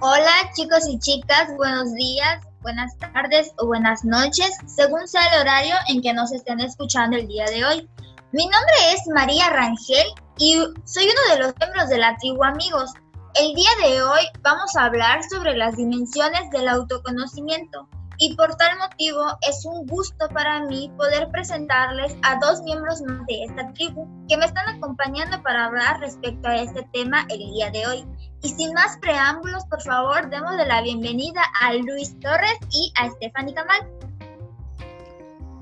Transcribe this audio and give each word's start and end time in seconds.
Hola 0.00 0.30
chicos 0.54 0.88
y 0.88 0.96
chicas, 1.00 1.48
buenos 1.56 1.92
días, 1.92 2.46
buenas 2.60 2.96
tardes 2.98 3.52
o 3.58 3.66
buenas 3.66 4.04
noches, 4.04 4.56
según 4.64 5.08
sea 5.08 5.26
el 5.34 5.40
horario 5.40 5.74
en 5.88 6.00
que 6.00 6.12
nos 6.12 6.30
estén 6.30 6.60
escuchando 6.60 7.16
el 7.16 7.26
día 7.26 7.46
de 7.46 7.64
hoy. 7.64 7.88
Mi 8.30 8.44
nombre 8.44 8.92
es 8.92 9.00
María 9.12 9.50
Rangel 9.50 10.06
y 10.38 10.54
soy 10.84 11.02
uno 11.02 11.34
de 11.34 11.42
los 11.42 11.54
miembros 11.58 11.88
de 11.88 11.98
la 11.98 12.16
tribu 12.18 12.44
Amigos. 12.44 12.92
El 13.34 13.56
día 13.56 13.70
de 13.82 14.00
hoy 14.00 14.20
vamos 14.40 14.76
a 14.76 14.84
hablar 14.84 15.20
sobre 15.24 15.56
las 15.56 15.76
dimensiones 15.76 16.48
del 16.52 16.68
autoconocimiento 16.68 17.88
y 18.18 18.34
por 18.34 18.54
tal 18.56 18.76
motivo 18.78 19.22
es 19.48 19.64
un 19.64 19.86
gusto 19.86 20.28
para 20.28 20.64
mí 20.64 20.92
poder 20.96 21.30
presentarles 21.30 22.16
a 22.22 22.36
dos 22.40 22.62
miembros 22.62 23.00
más 23.02 23.24
de 23.26 23.44
esta 23.44 23.72
tribu 23.74 24.08
que 24.28 24.36
me 24.36 24.44
están 24.44 24.68
acompañando 24.68 25.40
para 25.42 25.66
hablar 25.66 26.00
respecto 26.00 26.48
a 26.48 26.56
este 26.56 26.82
tema 26.92 27.24
el 27.28 27.38
día 27.38 27.70
de 27.70 27.86
hoy. 27.86 28.04
Y 28.42 28.48
sin 28.48 28.74
más 28.74 28.98
preámbulos, 28.98 29.64
por 29.66 29.80
favor, 29.82 30.28
démosle 30.30 30.66
la 30.66 30.82
bienvenida 30.82 31.42
a 31.60 31.74
Luis 31.74 32.18
Torres 32.18 32.58
y 32.70 32.92
a 32.96 33.08
Stephanie 33.10 33.54
Camal. 33.54 33.88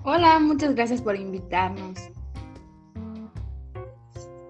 Hola, 0.05 0.39
muchas 0.39 0.75
gracias 0.75 1.03
por 1.03 1.15
invitarnos. 1.17 1.99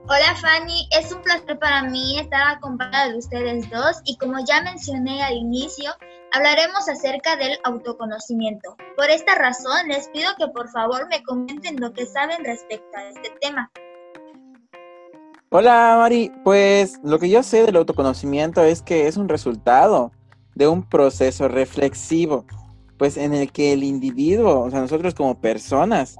Hola 0.08 0.36
Fanny, 0.36 0.88
es 0.92 1.10
un 1.10 1.20
placer 1.22 1.58
para 1.58 1.82
mí 1.82 2.20
estar 2.20 2.56
acompañada 2.56 3.08
de 3.08 3.18
ustedes 3.18 3.68
dos 3.70 3.96
y 4.04 4.16
como 4.18 4.36
ya 4.46 4.62
mencioné 4.62 5.20
al 5.24 5.34
inicio, 5.34 5.90
hablaremos 6.32 6.88
acerca 6.88 7.36
del 7.36 7.58
autoconocimiento. 7.64 8.76
Por 8.96 9.10
esta 9.10 9.34
razón, 9.34 9.88
les 9.88 10.08
pido 10.08 10.30
que 10.38 10.48
por 10.48 10.68
favor 10.70 11.08
me 11.08 11.22
comenten 11.22 11.80
lo 11.80 11.92
que 11.92 12.06
saben 12.06 12.44
respecto 12.44 12.96
a 12.96 13.08
este 13.08 13.30
tema. 13.40 13.70
Hola 15.50 15.96
Mari, 15.98 16.32
pues 16.44 16.98
lo 17.04 17.18
que 17.18 17.30
yo 17.30 17.42
sé 17.42 17.64
del 17.64 17.76
autoconocimiento 17.76 18.64
es 18.64 18.82
que 18.82 19.06
es 19.06 19.16
un 19.16 19.28
resultado 19.28 20.12
de 20.54 20.66
un 20.68 20.82
proceso 20.82 21.48
reflexivo, 21.48 22.44
pues 22.98 23.16
en 23.16 23.32
el 23.32 23.52
que 23.52 23.72
el 23.72 23.84
individuo, 23.84 24.60
o 24.60 24.70
sea, 24.70 24.80
nosotros 24.80 25.14
como 25.14 25.40
personas, 25.40 26.18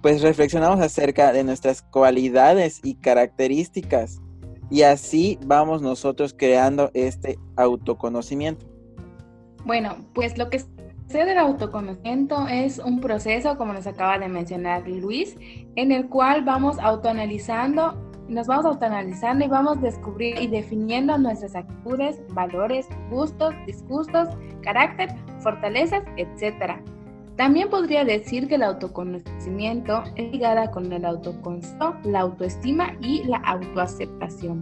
pues 0.00 0.22
reflexionamos 0.22 0.80
acerca 0.80 1.32
de 1.32 1.44
nuestras 1.44 1.82
cualidades 1.82 2.80
y 2.82 2.94
características 2.94 4.20
y 4.70 4.82
así 4.82 5.38
vamos 5.46 5.82
nosotros 5.82 6.34
creando 6.36 6.90
este 6.94 7.38
autoconocimiento. 7.56 8.73
Bueno, 9.64 9.96
pues 10.14 10.36
lo 10.38 10.50
que 10.50 10.58
sé 10.58 11.24
del 11.24 11.38
autoconocimiento 11.38 12.46
es 12.48 12.78
un 12.78 13.00
proceso, 13.00 13.56
como 13.56 13.72
nos 13.72 13.86
acaba 13.86 14.18
de 14.18 14.28
mencionar 14.28 14.86
Luis, 14.88 15.36
en 15.76 15.92
el 15.92 16.08
cual 16.08 16.44
vamos 16.44 16.78
autoanalizando, 16.78 17.94
nos 18.28 18.46
vamos 18.46 18.66
autoanalizando 18.66 19.44
y 19.44 19.48
vamos 19.48 19.80
descubriendo 19.80 20.40
y 20.40 20.46
definiendo 20.46 21.16
nuestras 21.18 21.54
actitudes, 21.54 22.20
valores, 22.30 22.88
gustos, 23.10 23.54
disgustos, 23.66 24.28
carácter, 24.62 25.10
fortalezas, 25.40 26.02
etcétera 26.16 26.82
también 27.36 27.68
podría 27.68 28.04
decir 28.04 28.46
que 28.46 28.54
el 28.54 28.62
autoconocimiento 28.62 30.04
es 30.14 30.30
ligada 30.30 30.70
con 30.70 30.92
el 30.92 31.04
autoconcepto, 31.04 31.96
la 32.04 32.20
autoestima 32.20 32.96
y 33.00 33.24
la 33.24 33.38
autoaceptación. 33.38 34.60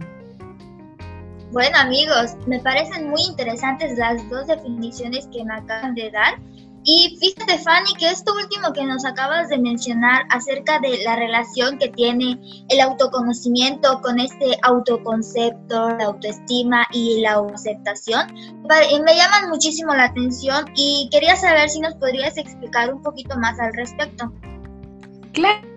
Bueno 1.53 1.77
amigos, 1.77 2.35
me 2.47 2.59
parecen 2.59 3.11
muy 3.11 3.21
interesantes 3.21 3.95
las 3.95 4.27
dos 4.27 4.47
definiciones 4.47 5.27
que 5.31 5.45
me 5.45 5.53
acaban 5.53 5.93
de 5.93 6.09
dar 6.09 6.39
y 6.83 7.15
fíjate, 7.19 7.59
Fanny, 7.59 7.93
que 7.97 8.09
esto 8.09 8.33
último 8.33 8.73
que 8.73 8.83
nos 8.83 9.05
acabas 9.05 9.49
de 9.49 9.59
mencionar 9.59 10.23
acerca 10.31 10.79
de 10.79 11.03
la 11.03 11.15
relación 11.15 11.77
que 11.77 11.89
tiene 11.89 12.39
el 12.69 12.81
autoconocimiento 12.81 14.01
con 14.01 14.19
este 14.19 14.57
autoconcepto, 14.63 15.89
la 15.89 16.05
autoestima 16.05 16.87
y 16.91 17.21
la 17.21 17.39
aceptación, 17.53 18.33
me 18.33 19.15
llaman 19.15 19.49
muchísimo 19.49 19.93
la 19.93 20.05
atención 20.05 20.65
y 20.75 21.07
quería 21.11 21.35
saber 21.35 21.69
si 21.69 21.79
nos 21.81 21.93
podrías 21.95 22.35
explicar 22.35 22.91
un 22.91 23.03
poquito 23.03 23.37
más 23.37 23.59
al 23.59 23.73
respecto. 23.73 24.33
Claro. 25.33 25.72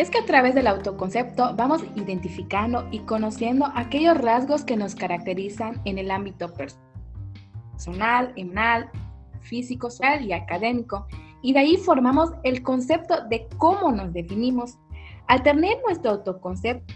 Es 0.00 0.08
que 0.08 0.20
a 0.20 0.24
través 0.24 0.54
del 0.54 0.66
autoconcepto 0.66 1.54
vamos 1.56 1.84
identificando 1.94 2.88
y 2.90 3.00
conociendo 3.00 3.66
aquellos 3.74 4.16
rasgos 4.16 4.64
que 4.64 4.74
nos 4.74 4.94
caracterizan 4.94 5.82
en 5.84 5.98
el 5.98 6.10
ámbito 6.10 6.54
personal, 6.54 8.32
emocional, 8.34 8.90
físico, 9.42 9.90
social 9.90 10.24
y 10.24 10.32
académico, 10.32 11.06
y 11.42 11.52
de 11.52 11.58
ahí 11.58 11.76
formamos 11.76 12.30
el 12.44 12.62
concepto 12.62 13.26
de 13.28 13.46
cómo 13.58 13.92
nos 13.92 14.10
definimos. 14.14 14.78
Al 15.26 15.42
tener 15.42 15.76
nuestro 15.86 16.12
autoconcepto, 16.12 16.94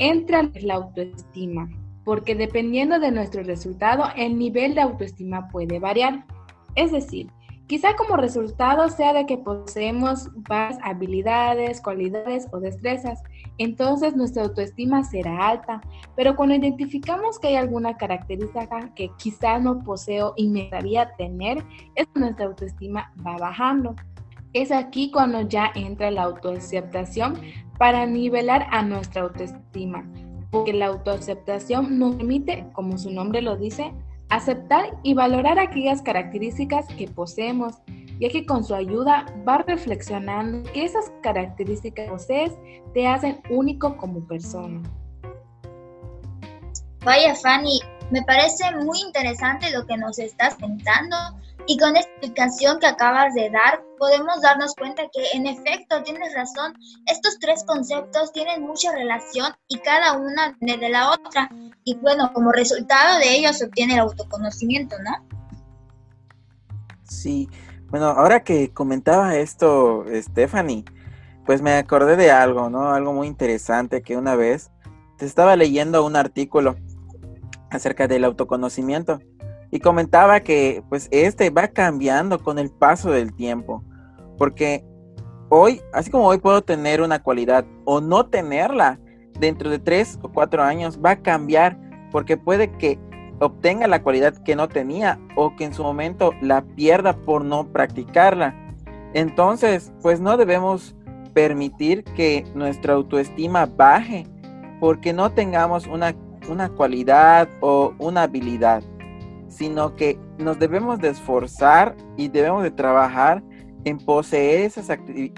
entra 0.00 0.50
la 0.62 0.74
autoestima, 0.74 1.70
porque 2.04 2.34
dependiendo 2.34 2.98
de 2.98 3.12
nuestro 3.12 3.44
resultado, 3.44 4.06
el 4.16 4.36
nivel 4.36 4.74
de 4.74 4.80
autoestima 4.80 5.46
puede 5.50 5.78
variar. 5.78 6.26
Es 6.74 6.90
decir, 6.90 7.30
Quizá 7.66 7.96
como 7.96 8.16
resultado 8.16 8.88
sea 8.88 9.12
de 9.12 9.26
que 9.26 9.38
poseemos 9.38 10.30
varias 10.48 10.78
habilidades, 10.84 11.80
cualidades 11.80 12.46
o 12.52 12.60
destrezas, 12.60 13.20
entonces 13.58 14.14
nuestra 14.14 14.44
autoestima 14.44 15.02
será 15.02 15.48
alta, 15.48 15.80
pero 16.14 16.36
cuando 16.36 16.54
identificamos 16.54 17.40
que 17.40 17.48
hay 17.48 17.56
alguna 17.56 17.96
característica 17.96 18.94
que 18.94 19.10
quizá 19.18 19.58
no 19.58 19.82
poseo 19.82 20.34
y 20.36 20.46
me 20.46 20.62
gustaría 20.62 21.10
tener, 21.16 21.64
es 21.96 22.06
nuestra 22.14 22.46
autoestima 22.46 23.12
va 23.26 23.36
bajando. 23.36 23.96
Es 24.52 24.70
aquí 24.70 25.10
cuando 25.10 25.40
ya 25.40 25.72
entra 25.74 26.12
la 26.12 26.22
autoaceptación 26.22 27.40
para 27.78 28.06
nivelar 28.06 28.68
a 28.70 28.82
nuestra 28.82 29.22
autoestima, 29.22 30.08
porque 30.52 30.72
la 30.72 30.86
autoaceptación 30.86 31.98
nos 31.98 32.14
permite, 32.14 32.68
como 32.72 32.96
su 32.96 33.10
nombre 33.10 33.42
lo 33.42 33.56
dice, 33.56 33.92
aceptar 34.28 34.98
y 35.02 35.14
valorar 35.14 35.58
aquellas 35.58 36.02
características 36.02 36.86
que 36.96 37.08
poseemos, 37.08 37.74
ya 38.18 38.28
que 38.28 38.46
con 38.46 38.64
su 38.64 38.74
ayuda 38.74 39.26
va 39.46 39.58
reflexionando 39.58 40.70
que 40.72 40.84
esas 40.84 41.12
características 41.22 42.06
que 42.06 42.10
posees 42.10 42.52
te 42.94 43.06
hacen 43.06 43.40
único 43.50 43.96
como 43.96 44.26
persona. 44.26 44.82
Vaya 47.04 47.34
Fanny, 47.36 47.78
me 48.10 48.22
parece 48.22 48.64
muy 48.76 49.00
interesante 49.00 49.70
lo 49.70 49.86
que 49.86 49.96
nos 49.96 50.18
estás 50.18 50.54
contando 50.56 51.16
y 51.66 51.78
con 51.78 51.96
esta 51.96 52.10
explicación 52.10 52.78
que 52.78 52.86
acabas 52.86 53.34
de 53.34 53.50
dar 53.50 53.82
podemos 53.98 54.40
darnos 54.40 54.74
cuenta 54.74 55.02
que 55.12 55.24
en 55.36 55.46
efecto 55.46 56.02
tienes 56.02 56.34
razón, 56.34 56.74
estos 57.06 57.38
tres 57.40 57.64
conceptos 57.64 58.32
tienen 58.32 58.62
mucha 58.62 58.92
relación 58.92 59.52
y 59.68 59.78
cada 59.78 60.16
una 60.16 60.56
de 60.60 60.88
la 60.88 61.10
otra 61.10 61.50
y 61.84 61.96
bueno, 61.96 62.32
como 62.32 62.52
resultado 62.52 63.18
de 63.18 63.36
ello 63.36 63.52
se 63.52 63.64
obtiene 63.64 63.94
el 63.94 64.00
autoconocimiento, 64.00 64.96
¿no? 65.02 65.10
Sí, 67.02 67.48
bueno, 67.88 68.06
ahora 68.06 68.44
que 68.44 68.72
comentaba 68.72 69.36
esto 69.36 70.04
Stephanie, 70.12 70.84
pues 71.44 71.62
me 71.62 71.74
acordé 71.74 72.16
de 72.16 72.30
algo, 72.30 72.70
¿no? 72.70 72.92
Algo 72.92 73.12
muy 73.12 73.26
interesante 73.26 74.02
que 74.02 74.16
una 74.16 74.36
vez 74.36 74.70
te 75.16 75.24
estaba 75.24 75.56
leyendo 75.56 76.04
un 76.04 76.14
artículo 76.14 76.76
acerca 77.76 78.08
del 78.08 78.24
autoconocimiento 78.24 79.20
y 79.70 79.80
comentaba 79.80 80.40
que 80.40 80.82
pues 80.88 81.08
este 81.10 81.50
va 81.50 81.68
cambiando 81.68 82.38
con 82.38 82.58
el 82.58 82.70
paso 82.70 83.10
del 83.10 83.34
tiempo, 83.34 83.84
porque 84.38 84.84
hoy, 85.48 85.80
así 85.92 86.10
como 86.10 86.26
hoy 86.26 86.38
puedo 86.38 86.62
tener 86.62 87.00
una 87.00 87.22
cualidad 87.22 87.64
o 87.84 88.00
no 88.00 88.26
tenerla, 88.26 88.98
dentro 89.38 89.70
de 89.70 89.78
tres 89.78 90.18
o 90.22 90.32
cuatro 90.32 90.62
años 90.62 90.98
va 91.04 91.10
a 91.10 91.22
cambiar, 91.22 91.78
porque 92.10 92.36
puede 92.36 92.72
que 92.72 92.98
obtenga 93.40 93.86
la 93.86 94.02
cualidad 94.02 94.34
que 94.44 94.56
no 94.56 94.68
tenía 94.68 95.18
o 95.36 95.54
que 95.56 95.64
en 95.64 95.74
su 95.74 95.82
momento 95.82 96.32
la 96.40 96.62
pierda 96.62 97.12
por 97.12 97.44
no 97.44 97.70
practicarla. 97.70 98.54
Entonces, 99.12 99.92
pues 100.02 100.20
no 100.20 100.36
debemos 100.36 100.94
permitir 101.34 102.02
que 102.04 102.44
nuestra 102.54 102.94
autoestima 102.94 103.66
baje 103.66 104.26
porque 104.80 105.12
no 105.12 105.32
tengamos 105.32 105.86
una 105.86 106.14
una 106.48 106.68
cualidad 106.68 107.48
o 107.60 107.94
una 107.98 108.22
habilidad, 108.22 108.82
sino 109.48 109.94
que 109.96 110.18
nos 110.38 110.58
debemos 110.58 110.98
de 110.98 111.08
esforzar 111.08 111.96
y 112.16 112.28
debemos 112.28 112.62
de 112.62 112.70
trabajar 112.70 113.42
en 113.84 113.98
poseer 113.98 114.62
esas, 114.62 114.88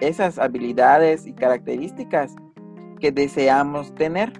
esas 0.00 0.38
habilidades 0.38 1.26
y 1.26 1.32
características 1.34 2.34
que 3.00 3.12
deseamos 3.12 3.94
tener. 3.94 4.32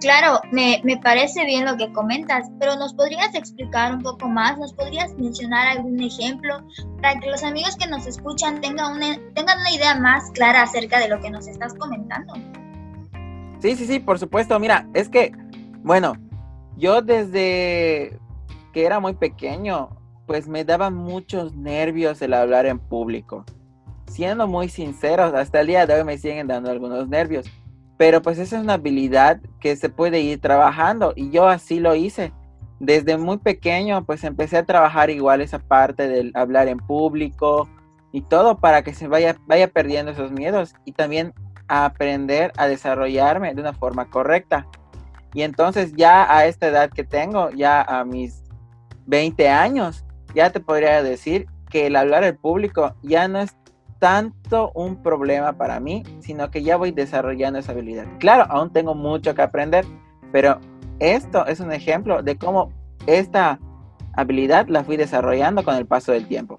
Claro, 0.00 0.40
me, 0.52 0.80
parece 1.02 1.44
bien 1.44 1.64
lo 1.64 1.76
que 1.76 1.92
comentas, 1.92 2.48
pero 2.60 2.76
¿nos 2.76 2.94
podrías 2.94 3.34
explicar 3.34 3.92
un 3.92 4.02
poco 4.02 4.28
más? 4.28 4.56
¿Nos 4.56 4.72
podrías 4.72 5.12
mencionar 5.14 5.66
algún 5.66 6.00
ejemplo 6.00 6.62
para 7.02 7.18
que 7.18 7.28
los 7.28 7.42
amigos 7.42 7.76
que 7.76 7.88
nos 7.88 8.06
escuchan 8.06 8.60
tengan 8.60 8.96
una, 8.96 9.18
tengan 9.34 9.58
una 9.60 9.72
idea 9.72 9.98
más 9.98 10.30
clara 10.30 10.62
acerca 10.62 11.00
de 11.00 11.08
lo 11.08 11.20
que 11.20 11.30
nos 11.30 11.48
estás 11.48 11.74
comentando? 11.74 12.32
Sí, 13.60 13.74
sí, 13.74 13.86
sí, 13.86 13.98
por 13.98 14.20
supuesto. 14.20 14.58
Mira, 14.60 14.88
es 14.94 15.08
que, 15.08 15.32
bueno, 15.82 16.14
yo 16.76 17.02
desde 17.02 18.20
que 18.72 18.84
era 18.84 19.00
muy 19.00 19.14
pequeño, 19.14 19.90
pues 20.26 20.46
me 20.46 20.64
daban 20.64 20.94
muchos 20.94 21.56
nervios 21.56 22.22
el 22.22 22.34
hablar 22.34 22.66
en 22.66 22.78
público. 22.78 23.44
Siendo 24.06 24.46
muy 24.46 24.68
sinceros, 24.68 25.34
hasta 25.34 25.60
el 25.60 25.66
día 25.66 25.86
de 25.86 25.94
hoy 25.94 26.04
me 26.04 26.18
siguen 26.18 26.46
dando 26.46 26.70
algunos 26.70 27.08
nervios. 27.08 27.46
Pero 27.98 28.22
pues 28.22 28.38
esa 28.38 28.56
es 28.56 28.62
una 28.62 28.74
habilidad 28.74 29.40
que 29.60 29.76
se 29.76 29.90
puede 29.90 30.20
ir 30.20 30.40
trabajando 30.40 31.12
y 31.16 31.30
yo 31.30 31.48
así 31.48 31.80
lo 31.80 31.94
hice. 31.96 32.32
Desde 32.78 33.18
muy 33.18 33.38
pequeño 33.38 34.04
pues 34.04 34.22
empecé 34.22 34.56
a 34.56 34.64
trabajar 34.64 35.10
igual 35.10 35.40
esa 35.40 35.58
parte 35.58 36.08
del 36.08 36.30
hablar 36.34 36.68
en 36.68 36.78
público 36.78 37.68
y 38.12 38.22
todo 38.22 38.58
para 38.58 38.82
que 38.82 38.94
se 38.94 39.08
vaya, 39.08 39.36
vaya 39.46 39.68
perdiendo 39.68 40.12
esos 40.12 40.30
miedos 40.30 40.74
y 40.84 40.92
también 40.92 41.34
a 41.66 41.84
aprender 41.84 42.52
a 42.56 42.68
desarrollarme 42.68 43.52
de 43.52 43.60
una 43.60 43.72
forma 43.72 44.08
correcta. 44.08 44.66
Y 45.34 45.42
entonces 45.42 45.92
ya 45.96 46.34
a 46.34 46.46
esta 46.46 46.68
edad 46.68 46.90
que 46.90 47.04
tengo, 47.04 47.50
ya 47.50 47.82
a 47.82 48.04
mis 48.04 48.44
20 49.06 49.48
años, 49.48 50.04
ya 50.34 50.50
te 50.50 50.60
podría 50.60 51.02
decir 51.02 51.46
que 51.68 51.88
el 51.88 51.96
hablar 51.96 52.22
en 52.22 52.36
público 52.36 52.94
ya 53.02 53.26
no 53.26 53.40
es 53.40 53.56
tanto 53.98 54.70
un 54.74 55.02
problema 55.02 55.54
para 55.54 55.80
mí, 55.80 56.02
sino 56.20 56.50
que 56.50 56.62
ya 56.62 56.76
voy 56.76 56.92
desarrollando 56.92 57.58
esa 57.58 57.72
habilidad. 57.72 58.06
Claro, 58.18 58.46
aún 58.48 58.72
tengo 58.72 58.94
mucho 58.94 59.34
que 59.34 59.42
aprender, 59.42 59.84
pero 60.32 60.58
esto 60.98 61.46
es 61.46 61.60
un 61.60 61.72
ejemplo 61.72 62.22
de 62.22 62.36
cómo 62.36 62.72
esta 63.06 63.58
habilidad 64.14 64.68
la 64.68 64.84
fui 64.84 64.96
desarrollando 64.96 65.64
con 65.64 65.76
el 65.76 65.86
paso 65.86 66.12
del 66.12 66.26
tiempo. 66.26 66.56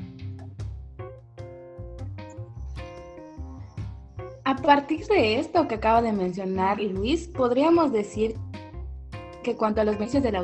A 4.46 4.56
partir 4.56 5.06
de 5.06 5.40
esto 5.40 5.68
que 5.68 5.76
acaba 5.76 6.02
de 6.02 6.12
mencionar 6.12 6.82
Luis, 6.82 7.28
podríamos 7.28 7.92
decir 7.92 8.36
que 9.44 9.56
cuanto 9.56 9.82
a 9.82 9.84
los 9.84 9.96
beneficios 9.96 10.24
del 10.24 10.36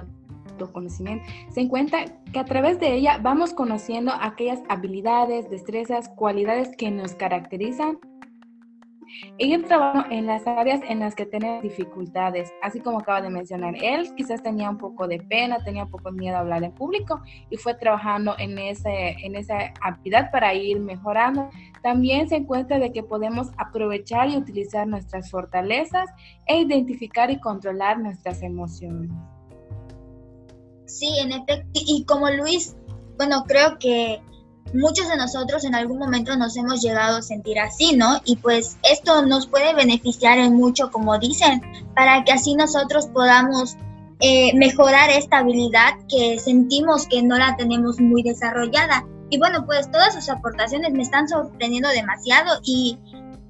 se 1.49 1.61
encuentra 1.61 2.05
que 2.31 2.39
a 2.39 2.45
través 2.45 2.79
de 2.79 2.93
ella 2.93 3.19
vamos 3.21 3.53
conociendo 3.53 4.11
aquellas 4.19 4.61
habilidades, 4.69 5.49
destrezas, 5.49 6.09
cualidades 6.09 6.75
que 6.77 6.91
nos 6.91 7.15
caracterizan 7.15 7.99
e 9.37 9.47
ir 9.47 9.65
trabajando 9.65 10.07
en 10.11 10.25
las 10.25 10.45
áreas 10.47 10.81
en 10.87 10.99
las 10.99 11.15
que 11.15 11.25
tenemos 11.25 11.61
dificultades, 11.61 12.53
así 12.61 12.79
como 12.79 12.99
acaba 12.99 13.21
de 13.21 13.29
mencionar 13.29 13.75
él, 13.81 14.13
quizás 14.15 14.41
tenía 14.43 14.69
un 14.69 14.77
poco 14.77 15.07
de 15.07 15.19
pena, 15.19 15.63
tenía 15.63 15.83
un 15.83 15.91
poco 15.91 16.11
de 16.11 16.17
miedo 16.17 16.35
a 16.35 16.39
hablar 16.39 16.63
en 16.63 16.71
público 16.71 17.21
y 17.49 17.57
fue 17.57 17.75
trabajando 17.75 18.35
en, 18.37 18.57
ese, 18.57 19.15
en 19.23 19.35
esa 19.35 19.73
habilidad 19.81 20.31
para 20.31 20.53
ir 20.53 20.79
mejorando. 20.79 21.49
También 21.81 22.27
se 22.27 22.37
encuentra 22.37 22.79
de 22.79 22.91
que 22.91 23.03
podemos 23.03 23.51
aprovechar 23.57 24.29
y 24.29 24.37
utilizar 24.37 24.87
nuestras 24.87 25.29
fortalezas 25.29 26.09
e 26.45 26.59
identificar 26.59 27.29
y 27.31 27.39
controlar 27.39 27.99
nuestras 27.99 28.41
emociones. 28.41 29.11
Sí, 30.85 31.17
en 31.19 31.31
efecto, 31.31 31.67
y 31.73 32.05
como 32.05 32.29
Luis, 32.29 32.75
bueno, 33.17 33.43
creo 33.47 33.77
que 33.79 34.21
muchos 34.73 35.07
de 35.07 35.17
nosotros 35.17 35.63
en 35.63 35.75
algún 35.75 35.99
momento 35.99 36.35
nos 36.35 36.57
hemos 36.57 36.81
llegado 36.81 37.17
a 37.17 37.21
sentir 37.21 37.59
así, 37.59 37.95
¿no? 37.95 38.19
Y 38.25 38.35
pues 38.37 38.77
esto 38.89 39.25
nos 39.25 39.47
puede 39.47 39.73
beneficiar 39.73 40.37
en 40.37 40.55
mucho, 40.55 40.91
como 40.91 41.17
dicen, 41.17 41.61
para 41.95 42.23
que 42.23 42.33
así 42.33 42.55
nosotros 42.55 43.07
podamos 43.07 43.77
eh, 44.19 44.55
mejorar 44.55 45.09
esta 45.09 45.39
habilidad 45.39 45.93
que 46.09 46.39
sentimos 46.39 47.07
que 47.07 47.21
no 47.21 47.37
la 47.37 47.55
tenemos 47.55 47.99
muy 47.99 48.23
desarrollada. 48.23 49.05
Y 49.29 49.37
bueno, 49.39 49.65
pues 49.65 49.89
todas 49.91 50.13
sus 50.13 50.29
aportaciones 50.29 50.93
me 50.93 51.03
están 51.03 51.27
sorprendiendo 51.27 51.89
demasiado 51.89 52.59
y 52.63 52.97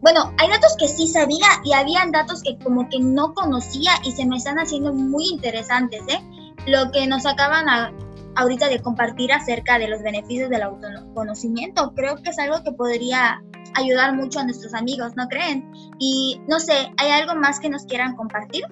bueno, 0.02 0.32
hay 0.38 0.50
datos 0.50 0.76
que 0.78 0.88
sí 0.88 1.08
sabía 1.08 1.48
y 1.64 1.74
habían 1.74 2.12
datos 2.12 2.44
que 2.44 2.58
como 2.60 2.88
que 2.90 3.00
no 3.00 3.34
conocía 3.34 3.92
y 4.04 4.12
se 4.12 4.26
me 4.26 4.38
están 4.38 4.58
haciendo 4.60 4.94
muy 4.94 5.30
interesantes, 5.30 6.04
¿eh? 6.08 6.22
Lo 6.66 6.92
que 6.92 7.06
nos 7.08 7.26
acaban 7.26 7.70
a, 7.70 7.92
ahorita 8.36 8.70
de 8.70 8.82
compartir 8.82 9.32
acerca 9.32 9.80
de 9.80 9.88
los 9.88 10.02
beneficios 10.02 10.50
del 10.50 10.64
autoconocimiento. 10.64 11.94
Creo 11.96 12.16
que 12.22 12.30
es 12.30 12.40
algo 12.40 12.64
que 12.64 12.72
podría 12.72 13.42
ayudar 13.76 14.16
mucho 14.16 14.40
a 14.40 14.44
nuestros 14.44 14.74
amigos, 14.74 15.14
¿no 15.16 15.28
creen? 15.28 15.70
Y 16.00 16.42
no 16.48 16.60
sé, 16.60 16.92
¿hay 16.98 17.12
algo 17.12 17.36
más 17.36 17.60
que 17.60 17.70
nos 17.70 17.86
quieran 17.86 18.16
compartir? 18.16 18.64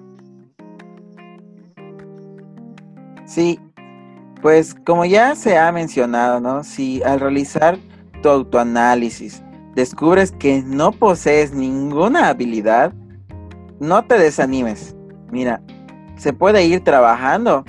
Sí, 3.26 3.58
pues 4.42 4.74
como 4.86 5.04
ya 5.04 5.34
se 5.34 5.56
ha 5.56 5.72
mencionado, 5.72 6.40
¿no? 6.40 6.62
Si 6.64 7.02
al 7.02 7.20
realizar 7.20 7.78
tu 8.22 8.28
autoanálisis 8.28 9.42
descubres 9.74 10.32
que 10.32 10.62
no 10.62 10.92
posees 10.92 11.52
ninguna 11.52 12.28
habilidad, 12.28 12.92
no 13.80 14.04
te 14.04 14.18
desanimes. 14.18 14.94
Mira, 15.30 15.60
se 16.16 16.32
puede 16.32 16.64
ir 16.64 16.84
trabajando 16.84 17.64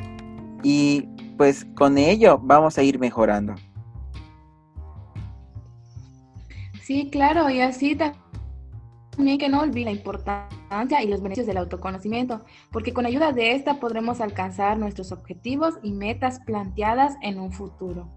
y 0.63 1.02
pues 1.38 1.66
con 1.75 1.98
ello 1.98 2.40
vamos 2.42 2.78
a 2.78 2.84
ir 2.84 3.00
mejorando. 3.00 3.56
Sí, 6.81 7.10
claro, 7.10 7.50
y 7.50 7.62
así 7.62 7.96
también 7.96 9.40
que 9.40 9.50
no 9.50 9.62
olvide 9.62 9.86
la 9.86 9.92
importancia 9.92 11.02
y 11.02 11.07
los 11.07 11.22
beneficios 11.22 11.48
del 11.48 11.57
autoconocimiento, 11.57 12.42
porque 12.72 12.94
con 12.94 13.06
ayuda 13.06 13.31
de 13.31 13.54
esta 13.54 13.80
podremos 13.80 14.22
alcanzar 14.22 14.78
nuestros 14.78 15.12
objetivos 15.12 15.75
y 15.81 15.92
metas 15.92 16.40
planteadas 16.46 17.16
en 17.22 17.40
un 17.40 17.52
futuro. 17.52 18.07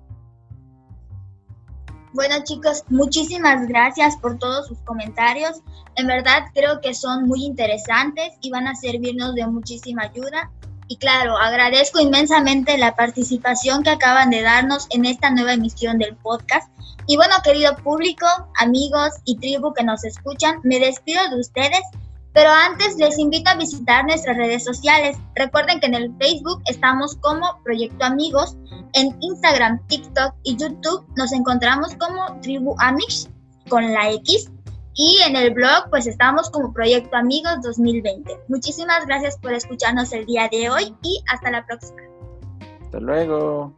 Bueno 2.13 2.37
chicos, 2.45 2.85
muchísimas 2.89 3.69
gracias 3.69 4.17
por 4.17 4.39
todos 4.39 4.67
sus 4.67 4.79
comentarios. 4.81 5.63
En 5.97 6.07
verdad 6.07 6.47
creo 6.55 6.81
que 6.81 6.95
son 6.95 7.27
muy 7.27 7.45
interesantes 7.45 8.33
y 8.41 8.51
van 8.51 8.67
a 8.67 8.75
servirnos 8.75 9.35
de 9.35 9.47
muchísima 9.47 10.03
ayuda. 10.03 10.51
Y 10.89 10.97
claro, 10.97 11.37
agradezco 11.37 12.01
inmensamente 12.01 12.79
la 12.79 12.97
participación 12.97 13.83
que 13.83 13.91
acaban 13.91 14.31
de 14.31 14.43
darnos 14.43 14.87
en 14.91 15.05
esta 15.05 15.31
nueva 15.31 15.53
emisión 15.53 15.99
del 15.99 16.17
podcast. 16.17 16.73
Y 17.07 17.17
bueno, 17.17 17.35
querido 17.45 17.77
público, 17.77 18.27
amigos 18.59 19.11
y 19.25 19.37
tribu 19.37 19.73
que 19.75 19.85
nos 19.85 20.05
escuchan, 20.05 20.61
me 20.63 20.79
despido 20.81 21.21
de 21.29 21.41
ustedes, 21.41 21.83
pero 22.33 22.51
antes 22.51 22.97
les 22.97 23.19
invito 23.19 23.51
a 23.51 23.57
visitar 23.57 24.05
nuestras 24.05 24.37
redes 24.37 24.65
sociales. 24.65 25.17
Recuerden 25.35 25.81
que 25.81 25.87
en 25.87 25.95
el 25.95 26.15
Facebook 26.19 26.63
estamos 26.67 27.17
como 27.17 27.61
Proyecto 27.65 28.05
Amigos, 28.05 28.57
en 28.95 29.17
Instagram, 29.21 29.87
TikTok 29.89 30.35
y 30.45 30.57
YouTube 30.57 31.07
nos 31.17 31.33
encontramos 31.33 31.95
como 31.97 32.41
Tribu 32.41 32.75
Amish 32.79 33.27
con 33.69 33.93
la 33.93 34.11
X 34.13 34.51
y 34.99 35.17
en 35.25 35.37
el 35.37 35.55
blog, 35.55 35.89
pues 35.91 36.09
estamos 36.09 36.51
como 36.51 36.73
Proyecto 36.73 37.17
Amigos 37.17 37.63
2020. 37.63 38.37
Muchísimas 38.49 39.07
gracias 39.07 39.39
por 39.39 39.53
escucharnos 39.53 40.13
el 40.13 40.27
día 40.27 40.49
de 40.51 40.69
hoy 40.69 40.93
y 41.03 41.23
hasta 41.33 41.53
la 41.53 41.65
próxima. 41.65 42.03
Hasta 42.83 42.99
luego. 42.99 43.73